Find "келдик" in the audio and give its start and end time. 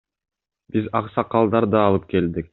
2.17-2.49